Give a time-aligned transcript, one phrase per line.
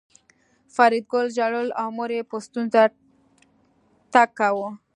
[0.75, 2.81] فریدګل ژړل او مور یې په ستونزه
[4.13, 4.69] تګ کاوه